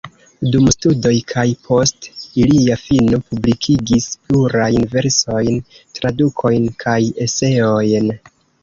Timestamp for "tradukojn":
6.01-6.71